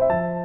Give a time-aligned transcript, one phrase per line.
[0.00, 0.39] Bye.